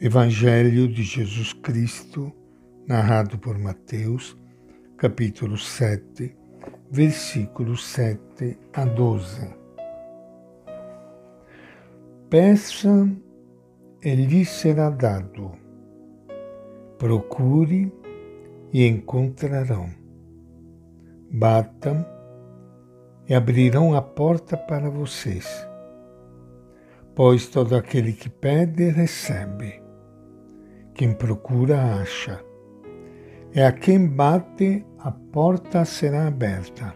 [0.00, 2.32] Evangelho de Jesus Cristo,
[2.86, 4.38] narrado por Mateus,
[4.96, 6.36] capítulo 7,
[6.88, 9.52] versículos 7 a 12.
[12.30, 13.10] Peça
[14.00, 15.50] e lhe será dado.
[16.96, 17.92] Procure
[18.72, 19.90] e encontrarão.
[21.28, 22.06] Batam
[23.28, 25.66] e abrirão a porta para vocês.
[27.16, 29.87] Pois todo aquele que pede, recebe
[30.98, 32.44] quem procura, acha.
[33.54, 36.92] É a quem bate, a porta será aberta.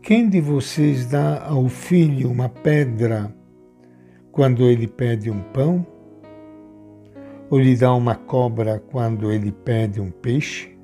[0.00, 3.34] Quem de vocês dá ao filho uma pedra
[4.30, 5.84] quando ele pede um pão?
[7.50, 10.78] Ou lhe dá uma cobra quando ele pede um peixe?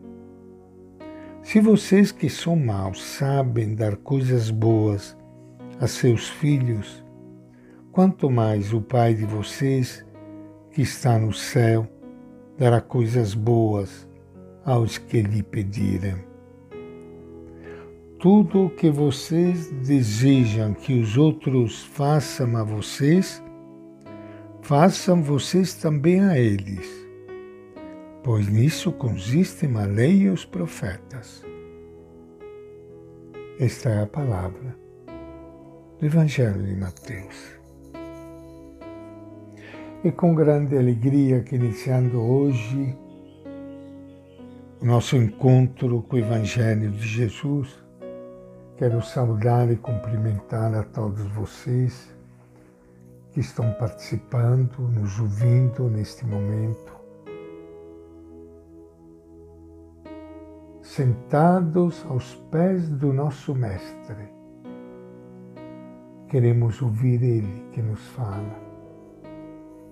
[1.40, 5.16] Se vocês que são maus sabem dar coisas boas
[5.78, 7.04] a seus filhos,
[7.92, 10.04] quanto mais o Pai de vocês
[10.74, 11.86] que está no céu
[12.58, 14.08] dará coisas boas
[14.64, 16.16] aos que lhe pedirem.
[18.18, 23.40] Tudo o que vocês desejam que os outros façam a vocês,
[24.62, 26.88] façam vocês também a eles,
[28.24, 31.44] pois nisso consistem a lei e os profetas.
[33.60, 34.76] Esta é a palavra
[36.00, 37.53] do Evangelho de Mateus.
[40.04, 42.94] E com grande alegria que iniciando hoje
[44.78, 47.82] o nosso encontro com o Evangelho de Jesus,
[48.76, 52.14] quero saudar e cumprimentar a todos vocês
[53.32, 56.92] que estão participando, nos ouvindo neste momento.
[60.82, 64.28] Sentados aos pés do nosso Mestre,
[66.28, 68.73] queremos ouvir Ele que nos fala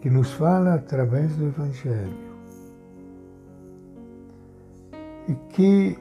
[0.03, 2.33] que nos fala através do Evangelho
[5.29, 5.97] e que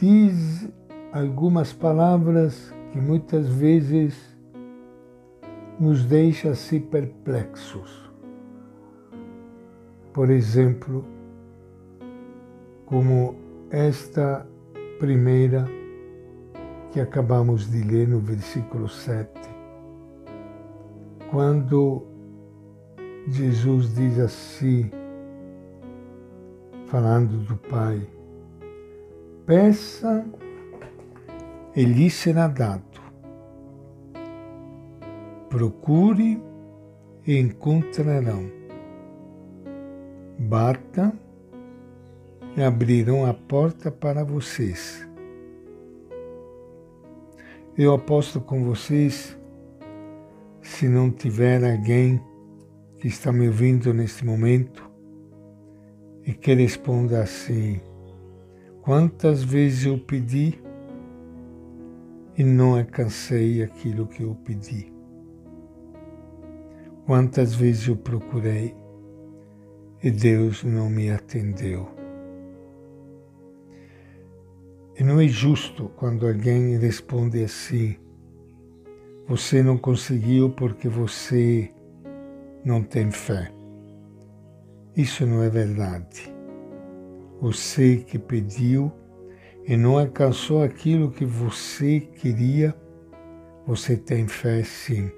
[0.00, 0.68] diz
[1.12, 4.16] algumas palavras que muitas vezes
[5.80, 8.08] nos deixa assim perplexos.
[10.12, 11.04] Por exemplo,
[12.86, 13.34] como
[13.70, 14.46] esta
[15.00, 15.66] primeira
[16.92, 19.28] que acabamos de ler no versículo 7,
[21.28, 22.09] quando
[23.28, 24.90] Jesus diz assim,
[26.86, 28.06] falando do Pai:
[29.46, 30.26] Peça
[31.76, 33.00] e lhe será dado.
[35.48, 36.42] Procure
[37.26, 38.50] e encontrarão.
[40.38, 41.12] Bata
[42.56, 45.06] e abrirão a porta para vocês.
[47.76, 49.38] Eu aposto com vocês,
[50.60, 52.20] se não tiver alguém
[53.00, 54.88] que está me ouvindo neste momento
[56.26, 57.80] e que responda assim:
[58.82, 60.60] Quantas vezes eu pedi
[62.36, 64.92] e não alcancei aquilo que eu pedi?
[67.06, 68.76] Quantas vezes eu procurei
[70.02, 71.88] e Deus não me atendeu?
[74.98, 77.96] E não é justo quando alguém responde assim:
[79.26, 81.72] Você não conseguiu porque você
[82.64, 83.50] não tem fé.
[84.96, 86.34] Isso não é verdade.
[87.40, 88.92] Você que pediu
[89.66, 92.74] e não alcançou aquilo que você queria,
[93.66, 95.10] você tem fé sim.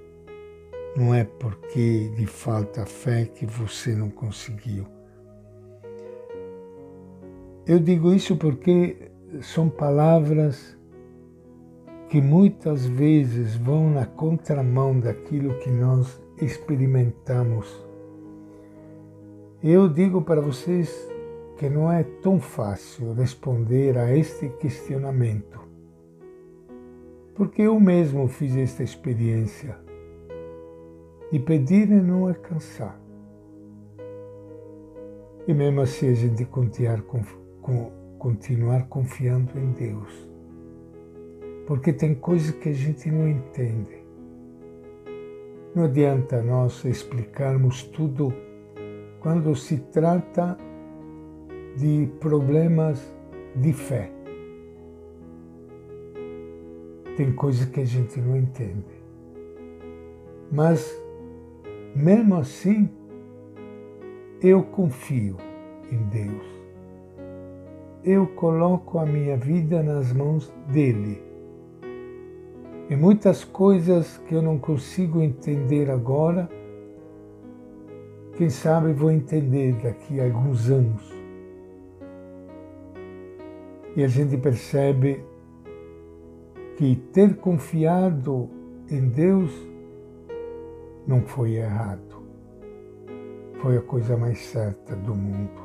[0.97, 4.86] Não é porque lhe falta fé que você não conseguiu.
[7.66, 9.10] Eu digo isso porque
[9.41, 10.76] são palavras
[12.09, 17.86] que muitas vezes vão na contramão daquilo que nós experimentamos.
[19.62, 21.10] Eu digo para vocês
[21.56, 25.60] que não é tão fácil responder a este questionamento,
[27.34, 29.76] porque eu mesmo fiz esta experiência
[31.30, 33.00] de pedir e não alcançar.
[35.47, 37.03] E mesmo assim a gente continuar,
[38.18, 40.28] continuar confiando em Deus,
[41.66, 44.02] porque tem coisas que a gente não entende
[45.74, 48.33] não adianta nós explicarmos tudo
[49.21, 50.59] quando se trata
[51.77, 53.01] de problemas
[53.57, 54.10] de fé.
[57.16, 58.84] Tem coisas que a gente não entende.
[60.51, 60.95] Mas,
[61.95, 62.91] mesmo assim,
[64.42, 65.36] eu confio
[65.91, 66.47] em Deus.
[68.04, 71.31] Eu coloco a minha vida nas mãos dele
[72.92, 76.47] e muitas coisas que eu não consigo entender agora,
[78.36, 81.10] quem sabe vou entender daqui a alguns anos.
[83.97, 85.24] E a gente percebe
[86.77, 88.50] que ter confiado
[88.91, 89.50] em Deus
[91.06, 92.22] não foi errado.
[93.62, 95.62] Foi a coisa mais certa do mundo.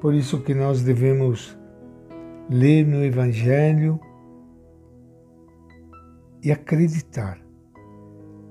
[0.00, 1.54] Por isso que nós devemos
[2.48, 4.00] ler no Evangelho
[6.44, 7.40] e acreditar,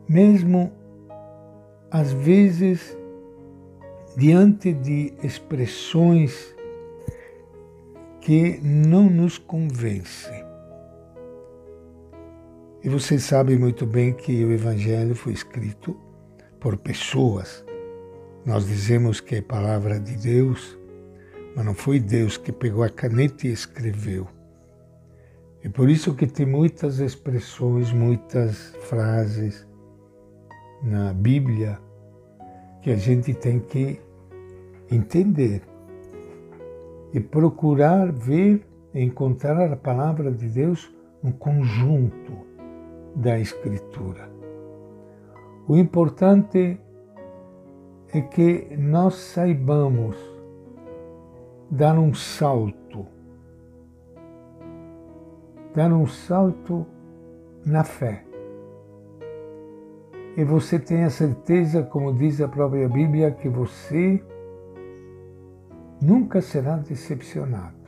[0.10, 0.74] mesmo
[1.92, 2.98] às vezes
[4.18, 6.56] diante de expressões
[8.20, 10.44] que não nos convencem.
[12.84, 15.96] E você sabe muito bem que o Evangelho foi escrito
[16.60, 17.64] por pessoas.
[18.46, 20.78] Nós dizemos que é palavra de Deus,
[21.56, 24.28] mas não foi Deus que pegou a caneta e escreveu.
[25.64, 29.66] É por isso que tem muitas expressões, muitas frases
[30.82, 31.80] na Bíblia
[32.82, 33.98] que a gente tem que
[34.92, 35.62] entender
[37.14, 40.94] e procurar ver e encontrar a palavra de Deus
[41.24, 42.34] no conjunto
[43.16, 44.30] da Escritura.
[45.66, 46.78] O importante
[48.14, 50.18] é que nós saibamos
[51.72, 53.08] dar um salto,
[55.74, 56.86] dar um salto
[57.66, 58.24] na fé.
[60.36, 64.24] E você tenha certeza, como diz a própria Bíblia, que você
[66.02, 67.84] nunca será decepcionado.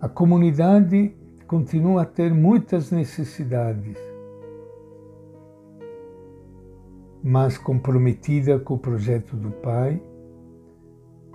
[0.00, 1.14] A comunidade
[1.46, 3.98] continua a ter muitas necessidades,
[7.22, 10.02] mas comprometida com o projeto do Pai,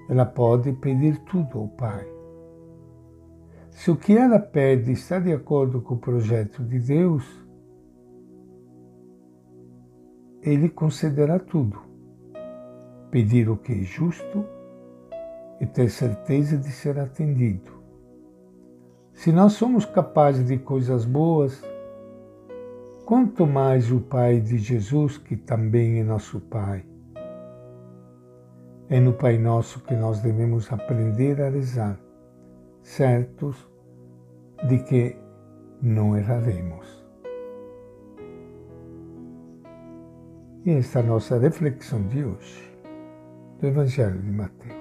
[0.10, 2.15] ela pode pedir tudo ao Pai.
[3.76, 7.26] Se o que ela pede está de acordo com o projeto de Deus,
[10.42, 11.78] Ele concederá tudo.
[13.12, 14.46] Pedir o que é justo
[15.60, 17.70] e ter certeza de ser atendido.
[19.12, 21.62] Se nós somos capazes de coisas boas,
[23.06, 26.86] quanto mais o Pai de Jesus, que também é nosso Pai.
[28.88, 32.00] É no Pai Nosso que nós devemos aprender a rezar,
[32.86, 33.68] certos
[34.70, 35.18] de que
[35.82, 37.04] não erraremos.
[40.64, 42.78] E esta é a nossa reflexão de hoje
[43.60, 44.75] do Evangelho de Mateus.